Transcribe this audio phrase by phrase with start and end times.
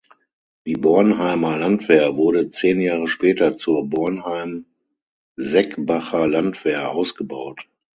[0.65, 7.67] Die Bornheimer Landwehr wurde zehn Jahre später zur "Bornheim-Seckbacher Landwehr" ausgebaut.